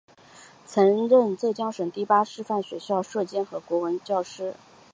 [0.65, 4.55] 曾任浙江省第八师范学校舍监和国文教师。